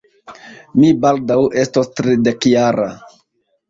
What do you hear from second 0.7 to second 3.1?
Mi baldaŭ estos tridekjara.